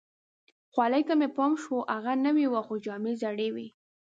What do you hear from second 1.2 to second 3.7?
پام شو، هغه نوې وه، خو جامې زړې وي.